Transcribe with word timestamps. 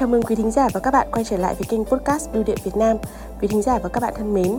Chào 0.00 0.08
mừng 0.08 0.22
quý 0.22 0.34
thính 0.34 0.50
giả 0.50 0.68
và 0.72 0.80
các 0.80 0.90
bạn 0.90 1.08
quay 1.12 1.24
trở 1.24 1.36
lại 1.36 1.54
với 1.54 1.66
kênh 1.68 1.84
podcast 1.84 2.32
Bưu 2.32 2.42
điện 2.42 2.56
Việt 2.64 2.76
Nam. 2.76 2.96
Quý 3.40 3.48
thính 3.48 3.62
giả 3.62 3.78
và 3.78 3.88
các 3.88 4.00
bạn 4.00 4.14
thân 4.16 4.34
mến, 4.34 4.58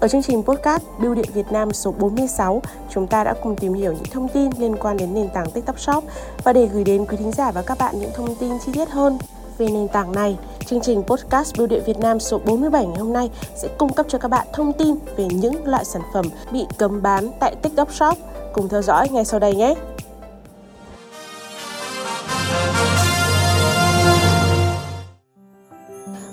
ở 0.00 0.08
chương 0.08 0.22
trình 0.22 0.42
podcast 0.42 0.82
Bưu 1.00 1.14
điện 1.14 1.24
Việt 1.34 1.46
Nam 1.50 1.72
số 1.72 1.92
46, 1.98 2.62
chúng 2.90 3.06
ta 3.06 3.24
đã 3.24 3.34
cùng 3.42 3.56
tìm 3.56 3.74
hiểu 3.74 3.92
những 3.92 4.04
thông 4.12 4.28
tin 4.28 4.50
liên 4.58 4.76
quan 4.76 4.96
đến 4.96 5.14
nền 5.14 5.28
tảng 5.28 5.50
TikTok 5.50 5.80
Shop 5.80 6.04
và 6.44 6.52
để 6.52 6.66
gửi 6.66 6.84
đến 6.84 7.06
quý 7.06 7.16
thính 7.16 7.32
giả 7.32 7.50
và 7.50 7.62
các 7.62 7.78
bạn 7.78 7.94
những 8.00 8.10
thông 8.14 8.34
tin 8.34 8.52
chi 8.66 8.72
tiết 8.74 8.90
hơn 8.90 9.18
về 9.58 9.68
nền 9.68 9.88
tảng 9.88 10.12
này, 10.12 10.38
chương 10.66 10.80
trình 10.80 11.02
podcast 11.02 11.58
Bưu 11.58 11.66
điện 11.66 11.82
Việt 11.86 11.98
Nam 11.98 12.20
số 12.20 12.38
47 12.38 12.86
ngày 12.86 12.98
hôm 12.98 13.12
nay 13.12 13.30
sẽ 13.56 13.68
cung 13.78 13.92
cấp 13.92 14.06
cho 14.08 14.18
các 14.18 14.28
bạn 14.28 14.46
thông 14.52 14.72
tin 14.72 14.94
về 15.16 15.24
những 15.30 15.66
loại 15.66 15.84
sản 15.84 16.02
phẩm 16.14 16.24
bị 16.52 16.66
cấm 16.78 17.02
bán 17.02 17.30
tại 17.40 17.54
TikTok 17.62 17.92
Shop. 17.94 18.18
Cùng 18.52 18.68
theo 18.68 18.82
dõi 18.82 19.08
ngay 19.08 19.24
sau 19.24 19.40
đây 19.40 19.54
nhé! 19.54 19.74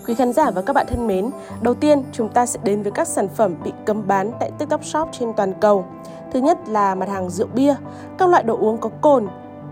Quý 0.09 0.16
khán 0.16 0.34
giả 0.34 0.52
và 0.52 0.62
các 0.62 0.73
bạn 0.73 0.86
thân 0.90 1.08
mến, 1.08 1.30
đầu 1.62 1.73
tiên 1.73 2.04
chúng 2.12 2.30
ta 2.30 2.45
sẽ 2.45 2.59
đến 2.63 2.84
với 2.84 2.91
các 2.91 3.08
sản 3.08 3.27
phẩm 3.27 3.55
bị 3.63 3.72
cấm 3.86 4.08
bán 4.08 4.32
tại 4.40 4.52
TikTok 4.58 4.85
Shop 4.85 5.09
trên 5.12 5.34
toàn 5.34 5.54
cầu. 5.62 5.85
Thứ 6.34 6.40
nhất 6.40 6.58
là 6.68 6.95
mặt 6.95 7.09
hàng 7.09 7.30
rượu 7.30 7.48
bia, 7.54 7.76
các 8.18 8.30
loại 8.30 8.44
đồ 8.44 8.58
uống 8.58 8.77
có 8.77 8.90
cồn, 9.02 9.27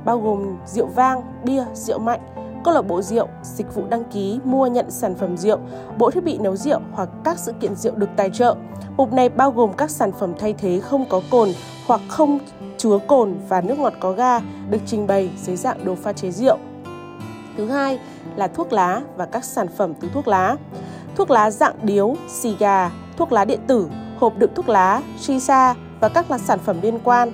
bao 0.05 0.19
gồm 0.19 0.57
rượu 0.65 0.85
vang, 0.85 1.21
bia, 1.43 1.65
rượu 1.73 1.99
mạnh, 1.99 2.19
câu 2.63 2.73
lạc 2.73 2.81
bộ 2.81 3.01
rượu, 3.01 3.27
dịch 3.43 3.75
vụ 3.75 3.83
đăng 3.89 4.03
ký, 4.03 4.39
mua 4.43 4.67
nhận 4.67 4.91
sản 4.91 5.15
phẩm 5.15 5.37
rượu, 5.37 5.57
bộ 5.97 6.11
thiết 6.11 6.23
bị 6.23 6.37
nấu 6.37 6.55
rượu 6.55 6.79
hoặc 6.91 7.09
các 7.23 7.39
sự 7.39 7.53
kiện 7.59 7.75
rượu 7.75 7.95
được 7.95 8.09
tài 8.15 8.29
trợ. 8.29 8.55
Mục 8.97 9.13
này 9.13 9.29
bao 9.29 9.51
gồm 9.51 9.73
các 9.73 9.91
sản 9.91 10.11
phẩm 10.11 10.33
thay 10.39 10.53
thế 10.53 10.79
không 10.79 11.05
có 11.09 11.21
cồn 11.31 11.49
hoặc 11.87 12.01
không 12.07 12.39
chứa 12.77 12.97
cồn 13.07 13.35
và 13.49 13.61
nước 13.61 13.79
ngọt 13.79 13.93
có 13.99 14.11
ga 14.11 14.39
được 14.69 14.81
trình 14.85 15.07
bày 15.07 15.29
dưới 15.41 15.55
dạng 15.55 15.85
đồ 15.85 15.95
pha 15.95 16.13
chế 16.13 16.31
rượu. 16.31 16.57
Thứ 17.57 17.65
hai 17.65 17.99
là 18.35 18.47
thuốc 18.47 18.73
lá 18.73 19.01
và 19.15 19.25
các 19.25 19.45
sản 19.45 19.67
phẩm 19.77 19.93
từ 19.93 20.09
thuốc 20.13 20.27
lá. 20.27 20.55
Thuốc 21.15 21.31
lá 21.31 21.51
dạng 21.51 21.75
điếu, 21.83 22.15
xì 22.27 22.55
gà, 22.59 22.91
thuốc 23.17 23.31
lá 23.31 23.45
điện 23.45 23.59
tử, 23.67 23.87
hộp 24.19 24.37
đựng 24.37 24.51
thuốc 24.55 24.69
lá, 24.69 25.01
shisha 25.19 25.73
và 25.99 26.09
các 26.09 26.31
là 26.31 26.37
sản 26.37 26.59
phẩm 26.59 26.77
liên 26.81 26.99
quan. 27.03 27.31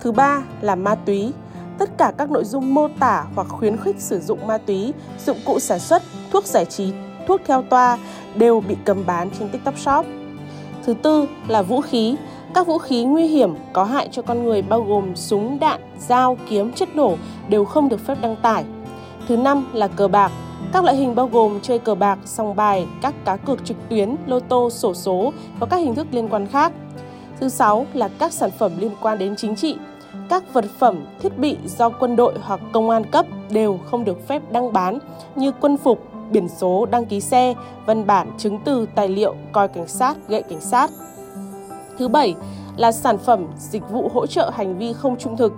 Thứ 0.00 0.12
ba 0.12 0.42
là 0.60 0.74
ma 0.74 0.94
túy. 0.94 1.32
Tất 1.78 1.98
cả 1.98 2.12
các 2.18 2.30
nội 2.30 2.44
dung 2.44 2.74
mô 2.74 2.88
tả 3.00 3.24
hoặc 3.34 3.46
khuyến 3.48 3.76
khích 3.76 4.00
sử 4.00 4.20
dụng 4.20 4.46
ma 4.46 4.58
túy, 4.58 4.92
dụng 5.26 5.38
cụ 5.46 5.58
sản 5.58 5.78
xuất, 5.78 6.02
thuốc 6.32 6.44
giải 6.44 6.64
trí, 6.64 6.92
thuốc 7.26 7.40
theo 7.46 7.62
toa 7.62 7.98
đều 8.34 8.60
bị 8.60 8.76
cấm 8.84 9.06
bán 9.06 9.30
trên 9.38 9.48
TikTok 9.48 9.78
Shop. 9.78 10.06
Thứ 10.84 10.94
tư 10.94 11.28
là 11.48 11.62
vũ 11.62 11.80
khí. 11.80 12.16
Các 12.54 12.66
vũ 12.66 12.78
khí 12.78 13.04
nguy 13.04 13.26
hiểm 13.26 13.54
có 13.72 13.84
hại 13.84 14.08
cho 14.12 14.22
con 14.22 14.44
người 14.44 14.62
bao 14.62 14.82
gồm 14.82 15.16
súng, 15.16 15.58
đạn, 15.60 15.80
dao, 15.98 16.36
kiếm, 16.48 16.72
chất 16.72 16.96
nổ 16.96 17.14
đều 17.48 17.64
không 17.64 17.88
được 17.88 18.06
phép 18.06 18.18
đăng 18.20 18.36
tải. 18.36 18.64
Thứ 19.28 19.36
năm 19.36 19.66
là 19.72 19.88
cờ 19.88 20.08
bạc. 20.08 20.32
Các 20.72 20.84
loại 20.84 20.96
hình 20.96 21.14
bao 21.14 21.28
gồm 21.32 21.60
chơi 21.60 21.78
cờ 21.78 21.94
bạc, 21.94 22.18
sòng 22.24 22.56
bài, 22.56 22.86
các 23.02 23.14
cá 23.24 23.36
cược 23.36 23.64
trực 23.64 23.76
tuyến, 23.88 24.16
lô 24.26 24.40
tô, 24.40 24.70
sổ 24.70 24.94
số 24.94 25.32
và 25.58 25.66
các 25.66 25.76
hình 25.76 25.94
thức 25.94 26.06
liên 26.10 26.28
quan 26.28 26.46
khác. 26.46 26.72
Thứ 27.40 27.48
sáu 27.48 27.86
là 27.94 28.08
các 28.18 28.32
sản 28.32 28.50
phẩm 28.58 28.72
liên 28.78 28.90
quan 29.00 29.18
đến 29.18 29.36
chính 29.36 29.56
trị. 29.56 29.76
Các 30.28 30.52
vật 30.52 30.64
phẩm, 30.78 31.04
thiết 31.20 31.38
bị 31.38 31.56
do 31.66 31.88
quân 31.88 32.16
đội 32.16 32.34
hoặc 32.42 32.60
công 32.72 32.90
an 32.90 33.04
cấp 33.04 33.26
đều 33.50 33.78
không 33.90 34.04
được 34.04 34.28
phép 34.28 34.42
đăng 34.50 34.72
bán 34.72 34.98
như 35.34 35.52
quân 35.60 35.76
phục, 35.76 35.98
biển 36.30 36.48
số, 36.48 36.86
đăng 36.90 37.06
ký 37.06 37.20
xe, 37.20 37.54
văn 37.86 38.06
bản, 38.06 38.30
chứng 38.38 38.58
từ, 38.64 38.86
tài 38.94 39.08
liệu, 39.08 39.34
coi 39.52 39.68
cảnh 39.68 39.88
sát, 39.88 40.16
gậy 40.28 40.42
cảnh 40.42 40.60
sát. 40.60 40.90
Thứ 41.98 42.08
bảy 42.08 42.34
là 42.76 42.92
sản 42.92 43.18
phẩm, 43.18 43.46
dịch 43.58 43.90
vụ 43.90 44.10
hỗ 44.14 44.26
trợ 44.26 44.50
hành 44.54 44.78
vi 44.78 44.92
không 44.92 45.16
trung 45.18 45.36
thực. 45.36 45.52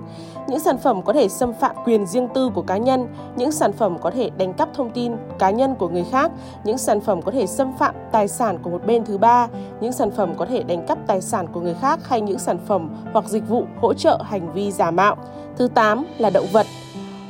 Những 0.49 0.61
sản 0.61 0.79
phẩm 0.79 1.03
có 1.03 1.13
thể 1.13 1.29
xâm 1.29 1.53
phạm 1.61 1.77
quyền 1.85 2.07
riêng 2.07 2.29
tư 2.35 2.51
của 2.55 2.63
cá 2.63 2.77
nhân, 2.77 3.07
những 3.37 3.53
sản 3.53 3.73
phẩm 3.73 3.99
có 3.99 4.11
thể 4.11 4.31
đánh 4.39 4.53
cắp 4.53 4.69
thông 4.75 4.91
tin 4.91 5.13
cá 5.39 5.51
nhân 5.51 5.75
của 5.75 5.89
người 5.89 6.05
khác, 6.11 6.31
những 6.65 6.79
sản 6.79 7.01
phẩm 7.01 7.23
có 7.23 7.33
thể 7.33 7.47
xâm 7.47 7.73
phạm 7.79 7.95
tài 8.13 8.29
sản 8.29 8.59
của 8.63 8.71
một 8.71 8.87
bên 8.87 9.05
thứ 9.05 9.19
ba, 9.19 9.49
những 9.81 9.93
sản 9.93 10.11
phẩm 10.11 10.35
có 10.37 10.47
thể 10.47 10.63
đánh 10.63 10.87
cắp 10.87 10.99
tài 11.07 11.21
sản 11.21 11.47
của 11.53 11.61
người 11.61 11.75
khác 11.75 12.09
hay 12.09 12.21
những 12.21 12.39
sản 12.39 12.59
phẩm 12.67 12.91
hoặc 13.13 13.25
dịch 13.29 13.49
vụ 13.49 13.65
hỗ 13.81 13.95
trợ 13.95 14.23
hành 14.25 14.53
vi 14.53 14.73
giả 14.73 14.91
mạo. 14.91 15.17
Thứ 15.57 15.69
8 15.69 16.05
là 16.19 16.31
động 16.31 16.47
vật. 16.53 16.67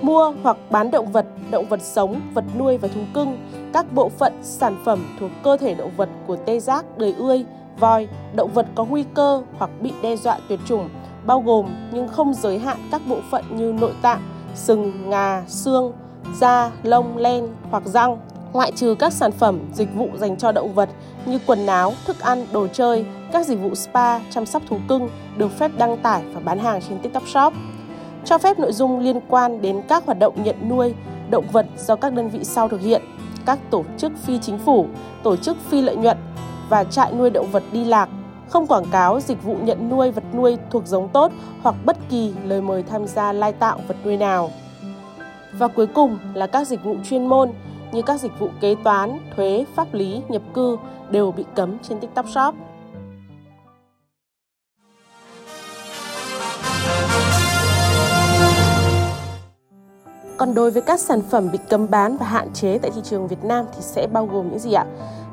Mua 0.03 0.33
hoặc 0.43 0.57
bán 0.71 0.91
động 0.91 1.13
vật, 1.13 1.27
động 1.51 1.67
vật 1.69 1.83
sống, 1.83 2.21
vật 2.35 2.45
nuôi 2.59 2.77
và 2.79 2.89
thú 2.89 3.01
cưng, 3.15 3.39
các 3.73 3.93
bộ 3.93 4.09
phận, 4.09 4.33
sản 4.43 4.77
phẩm 4.85 5.17
thuộc 5.21 5.31
cơ 5.43 5.57
thể 5.57 5.75
động 5.75 5.91
vật 5.97 6.09
của 6.27 6.37
tê 6.37 6.61
giác, 6.61 6.99
đời 6.99 7.15
ươi, 7.19 7.45
voi, 7.81 8.09
động 8.35 8.51
vật 8.55 8.67
có 8.75 8.85
nguy 8.85 9.05
cơ 9.15 9.43
hoặc 9.59 9.71
bị 9.81 9.93
đe 10.03 10.17
dọa 10.17 10.39
tuyệt 10.49 10.61
chủng, 10.67 10.89
bao 11.27 11.41
gồm 11.41 11.67
nhưng 11.93 12.09
không 12.09 12.35
giới 12.35 12.59
hạn 12.59 12.77
các 12.91 13.03
bộ 13.09 13.17
phận 13.31 13.45
như 13.51 13.73
nội 13.81 13.93
tạng, 14.03 14.23
sừng, 14.55 15.11
ngà, 15.11 15.43
xương, 15.47 15.93
da, 16.41 16.71
lông, 16.83 17.17
len 17.17 17.49
hoặc 17.71 17.83
răng, 17.87 18.19
ngoại 18.53 18.73
trừ 18.73 18.95
các 18.99 19.13
sản 19.13 19.33
phẩm, 19.33 19.61
dịch 19.73 19.95
vụ 19.95 20.09
dành 20.17 20.37
cho 20.37 20.53
động 20.53 20.75
vật 20.75 20.89
như 21.27 21.39
quần 21.47 21.67
áo, 21.67 21.93
thức 22.07 22.21
ăn, 22.21 22.47
đồ 22.53 22.67
chơi, 22.67 23.07
các 23.33 23.47
dịch 23.47 23.61
vụ 23.61 23.75
spa, 23.75 24.19
chăm 24.31 24.47
sóc 24.47 24.63
thú 24.69 24.77
cưng 24.89 25.09
được 25.37 25.59
phép 25.59 25.71
đăng 25.79 25.97
tải 25.97 26.23
và 26.35 26.41
bán 26.41 26.59
hàng 26.59 26.81
trên 26.89 26.99
TikTok 26.99 27.29
Shop. 27.29 27.53
Cho 28.25 28.39
phép 28.39 28.59
nội 28.59 28.73
dung 28.73 28.99
liên 28.99 29.21
quan 29.29 29.63
đến 29.63 29.83
các 29.89 30.07
hoạt 30.07 30.19
động 30.19 30.43
nhận 30.45 30.69
nuôi 30.69 30.95
động 31.31 31.45
vật 31.53 31.67
do 31.79 31.97
các 31.97 32.13
đơn 32.13 32.29
vị 32.29 32.45
sau 32.45 32.69
thực 32.69 32.81
hiện, 32.81 33.03
các 33.47 33.59
tổ 33.71 33.85
chức 33.99 34.13
phi 34.23 34.39
chính 34.39 34.59
phủ, 34.59 34.87
tổ 35.23 35.37
chức 35.37 35.57
phi 35.71 35.83
lợi 35.83 35.97
nhuận, 35.97 36.17
và 36.75 36.85
trại 36.85 37.13
nuôi 37.13 37.31
động 37.31 37.51
vật 37.53 37.63
đi 37.73 37.85
lạc, 37.85 38.09
không 38.49 38.67
quảng 38.67 38.85
cáo 38.93 39.21
dịch 39.21 39.43
vụ 39.43 39.57
nhận 39.63 39.89
nuôi 39.89 40.11
vật 40.11 40.25
nuôi 40.35 40.57
thuộc 40.71 40.87
giống 40.87 41.09
tốt 41.09 41.33
hoặc 41.63 41.75
bất 41.85 41.97
kỳ 42.11 42.35
lời 42.45 42.61
mời 42.61 42.83
tham 42.83 43.07
gia 43.07 43.33
lai 43.33 43.53
tạo 43.53 43.79
vật 43.89 43.97
nuôi 44.05 44.17
nào. 44.17 44.51
Và 45.53 45.69
cuối 45.69 45.87
cùng 45.87 46.19
là 46.35 46.47
các 46.47 46.67
dịch 46.67 46.85
vụ 46.85 46.97
chuyên 47.05 47.27
môn 47.27 47.51
như 47.93 48.03
các 48.03 48.21
dịch 48.21 48.33
vụ 48.39 48.49
kế 48.61 48.75
toán, 48.85 49.19
thuế, 49.37 49.65
pháp 49.75 49.95
lý, 49.95 50.23
nhập 50.29 50.43
cư 50.55 50.77
đều 51.11 51.33
bị 51.33 51.45
cấm 51.55 51.79
trên 51.83 52.01
TikTok 52.01 52.29
Shop. 52.29 52.55
Còn 60.37 60.55
đối 60.55 60.71
với 60.71 60.83
các 60.83 61.01
sản 61.01 61.23
phẩm 61.31 61.49
bị 61.53 61.59
cấm 61.69 61.91
bán 61.91 62.17
và 62.17 62.27
hạn 62.27 62.53
chế 62.53 62.79
tại 62.79 62.91
thị 62.95 63.01
trường 63.05 63.29
Việt 63.29 63.45
Nam 63.45 63.65
thì 63.75 63.81
sẽ 63.81 64.07
bao 64.13 64.27
gồm 64.27 64.51
những 64.51 64.59
gì 64.59 64.73
ạ? 64.73 64.87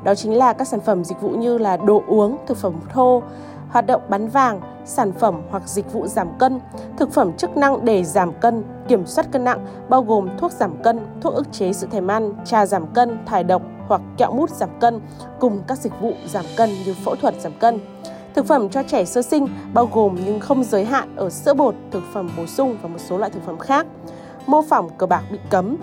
Đó 0.04 0.14
chính 0.14 0.34
là 0.34 0.52
các 0.52 0.68
sản 0.68 0.80
phẩm 0.80 1.04
dịch 1.04 1.20
vụ 1.20 1.30
như 1.30 1.58
là 1.58 1.76
đồ 1.76 2.02
uống, 2.06 2.38
thực 2.46 2.56
phẩm 2.56 2.72
thô, 2.92 3.22
hoạt 3.68 3.86
động 3.86 4.02
bán 4.08 4.28
vàng, 4.28 4.60
sản 4.84 5.12
phẩm 5.12 5.42
hoặc 5.50 5.62
dịch 5.68 5.92
vụ 5.92 6.06
giảm 6.06 6.28
cân, 6.38 6.60
thực 6.96 7.12
phẩm 7.12 7.32
chức 7.36 7.56
năng 7.56 7.84
để 7.84 8.04
giảm 8.04 8.32
cân, 8.32 8.64
kiểm 8.88 9.06
soát 9.06 9.26
cân 9.32 9.44
nặng 9.44 9.66
bao 9.88 10.02
gồm 10.02 10.28
thuốc 10.38 10.52
giảm 10.52 10.82
cân, 10.82 11.00
thuốc 11.20 11.34
ức 11.34 11.52
chế 11.52 11.72
sự 11.72 11.86
thèm 11.90 12.06
ăn, 12.06 12.32
trà 12.44 12.66
giảm 12.66 12.86
cân, 12.86 13.18
thải 13.26 13.44
độc 13.44 13.62
hoặc 13.88 14.00
kẹo 14.16 14.32
mút 14.32 14.50
giảm 14.50 14.68
cân 14.80 15.00
cùng 15.40 15.62
các 15.66 15.78
dịch 15.78 15.92
vụ 16.00 16.12
giảm 16.26 16.44
cân 16.56 16.70
như 16.86 16.94
phẫu 17.04 17.16
thuật 17.16 17.34
giảm 17.40 17.52
cân. 17.58 17.80
Thực 18.34 18.46
phẩm 18.46 18.68
cho 18.68 18.82
trẻ 18.82 19.04
sơ 19.04 19.22
sinh 19.22 19.48
bao 19.74 19.88
gồm 19.92 20.18
nhưng 20.24 20.40
không 20.40 20.64
giới 20.64 20.84
hạn 20.84 21.16
ở 21.16 21.30
sữa 21.30 21.54
bột, 21.54 21.74
thực 21.90 22.02
phẩm 22.12 22.30
bổ 22.36 22.46
sung 22.46 22.76
và 22.82 22.88
một 22.88 22.98
số 22.98 23.18
loại 23.18 23.30
thực 23.30 23.46
phẩm 23.46 23.58
khác. 23.58 23.86
Mô 24.46 24.62
phỏng 24.62 24.88
cờ 24.98 25.06
bạc 25.06 25.22
bị 25.32 25.38
cấm, 25.50 25.76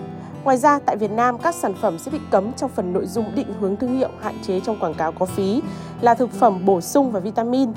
Ngoài 0.44 0.56
ra, 0.56 0.78
tại 0.78 0.96
Việt 0.96 1.10
Nam, 1.10 1.38
các 1.38 1.54
sản 1.54 1.74
phẩm 1.74 1.98
sẽ 1.98 2.10
bị 2.10 2.18
cấm 2.30 2.52
trong 2.52 2.70
phần 2.70 2.92
nội 2.92 3.06
dung 3.06 3.34
định 3.34 3.54
hướng 3.60 3.76
thương 3.76 3.98
hiệu 3.98 4.08
hạn 4.20 4.34
chế 4.42 4.60
trong 4.60 4.78
quảng 4.80 4.94
cáo 4.94 5.12
có 5.12 5.26
phí 5.26 5.62
là 6.00 6.14
thực 6.14 6.32
phẩm 6.32 6.64
bổ 6.64 6.80
sung 6.80 7.10
và 7.10 7.20
vitamin, 7.20 7.72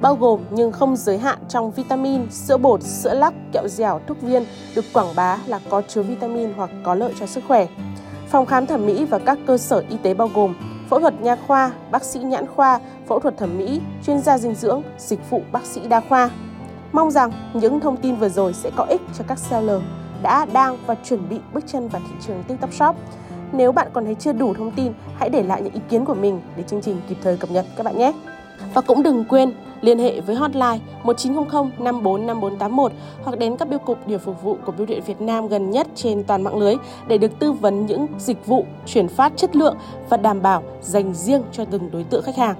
bao 0.00 0.14
gồm 0.14 0.40
nhưng 0.50 0.72
không 0.72 0.96
giới 0.96 1.18
hạn 1.18 1.38
trong 1.48 1.70
vitamin, 1.70 2.30
sữa 2.30 2.56
bột, 2.56 2.82
sữa 2.82 3.14
lắc, 3.14 3.34
kẹo 3.52 3.68
dẻo, 3.68 4.00
thuốc 4.06 4.22
viên 4.22 4.44
được 4.74 4.84
quảng 4.92 5.14
bá 5.16 5.38
là 5.46 5.60
có 5.70 5.82
chứa 5.88 6.02
vitamin 6.02 6.52
hoặc 6.56 6.70
có 6.84 6.94
lợi 6.94 7.12
cho 7.20 7.26
sức 7.26 7.44
khỏe. 7.48 7.66
Phòng 8.28 8.46
khám 8.46 8.66
thẩm 8.66 8.86
mỹ 8.86 9.04
và 9.04 9.18
các 9.18 9.38
cơ 9.46 9.58
sở 9.58 9.84
y 9.88 9.96
tế 10.02 10.14
bao 10.14 10.30
gồm 10.34 10.54
phẫu 10.88 11.00
thuật 11.00 11.22
nha 11.22 11.36
khoa, 11.46 11.72
bác 11.90 12.04
sĩ 12.04 12.18
nhãn 12.18 12.46
khoa, 12.46 12.80
phẫu 13.06 13.18
thuật 13.18 13.38
thẩm 13.38 13.58
mỹ, 13.58 13.80
chuyên 14.06 14.20
gia 14.20 14.38
dinh 14.38 14.54
dưỡng, 14.54 14.82
dịch 14.98 15.30
vụ 15.30 15.42
bác 15.52 15.66
sĩ 15.66 15.80
đa 15.88 16.00
khoa. 16.08 16.30
Mong 16.92 17.10
rằng 17.10 17.32
những 17.54 17.80
thông 17.80 17.96
tin 17.96 18.16
vừa 18.16 18.28
rồi 18.28 18.52
sẽ 18.52 18.70
có 18.76 18.84
ích 18.84 19.00
cho 19.18 19.24
các 19.28 19.38
seller 19.38 19.80
đã, 20.26 20.46
đang 20.52 20.76
và 20.86 20.94
chuẩn 20.94 21.28
bị 21.28 21.36
bước 21.52 21.64
chân 21.66 21.88
vào 21.88 22.02
thị 22.08 22.14
trường 22.26 22.42
TikTok 22.48 22.72
Shop. 22.72 22.96
Nếu 23.52 23.72
bạn 23.72 23.88
còn 23.92 24.04
thấy 24.04 24.14
chưa 24.14 24.32
đủ 24.32 24.54
thông 24.54 24.70
tin, 24.70 24.92
hãy 25.16 25.30
để 25.30 25.42
lại 25.42 25.62
những 25.62 25.72
ý 25.72 25.80
kiến 25.88 26.04
của 26.04 26.14
mình 26.14 26.40
để 26.56 26.62
chương 26.62 26.82
trình 26.82 27.00
kịp 27.08 27.16
thời 27.22 27.36
cập 27.36 27.50
nhật 27.50 27.66
các 27.76 27.82
bạn 27.82 27.98
nhé. 27.98 28.12
Và 28.74 28.80
cũng 28.80 29.02
đừng 29.02 29.24
quên 29.24 29.52
liên 29.80 29.98
hệ 29.98 30.20
với 30.20 30.36
hotline 30.36 30.78
1900 31.02 31.70
545481 31.78 32.92
hoặc 33.24 33.38
đến 33.38 33.56
các 33.56 33.68
biêu 33.68 33.78
cục 33.78 34.06
điều 34.06 34.18
phục 34.18 34.42
vụ 34.42 34.56
của 34.66 34.72
Bưu 34.72 34.86
điện 34.86 35.02
Việt 35.06 35.20
Nam 35.20 35.48
gần 35.48 35.70
nhất 35.70 35.86
trên 35.94 36.24
toàn 36.24 36.42
mạng 36.42 36.58
lưới 36.58 36.74
để 37.08 37.18
được 37.18 37.38
tư 37.38 37.52
vấn 37.52 37.86
những 37.86 38.06
dịch 38.18 38.46
vụ 38.46 38.66
chuyển 38.86 39.08
phát 39.08 39.32
chất 39.36 39.56
lượng 39.56 39.76
và 40.08 40.16
đảm 40.16 40.42
bảo 40.42 40.62
dành 40.82 41.14
riêng 41.14 41.42
cho 41.52 41.64
từng 41.64 41.90
đối 41.90 42.04
tượng 42.04 42.22
khách 42.22 42.36
hàng. 42.36 42.56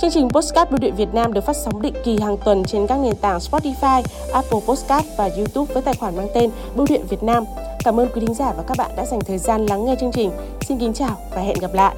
Chương 0.00 0.10
trình 0.10 0.28
Postcard 0.28 0.70
Bưu 0.70 0.78
điện 0.78 0.94
Việt 0.94 1.14
Nam 1.14 1.32
được 1.32 1.44
phát 1.44 1.56
sóng 1.56 1.82
định 1.82 1.94
kỳ 2.04 2.18
hàng 2.20 2.36
tuần 2.44 2.64
trên 2.64 2.86
các 2.86 2.98
nền 2.98 3.16
tảng 3.16 3.38
Spotify, 3.38 4.02
Apple 4.32 4.60
Postcard 4.66 5.08
và 5.16 5.30
YouTube 5.36 5.74
với 5.74 5.82
tài 5.82 5.94
khoản 5.94 6.16
mang 6.16 6.28
tên 6.34 6.50
Bưu 6.74 6.86
điện 6.88 7.06
Việt 7.08 7.22
Nam. 7.22 7.44
Cảm 7.84 8.00
ơn 8.00 8.08
quý 8.14 8.20
thính 8.20 8.34
giả 8.34 8.52
và 8.56 8.62
các 8.62 8.76
bạn 8.78 8.90
đã 8.96 9.06
dành 9.06 9.20
thời 9.20 9.38
gian 9.38 9.66
lắng 9.66 9.84
nghe 9.84 9.96
chương 10.00 10.12
trình. 10.12 10.30
Xin 10.60 10.78
kính 10.78 10.92
chào 10.92 11.16
và 11.34 11.40
hẹn 11.40 11.56
gặp 11.60 11.74
lại. 11.74 11.94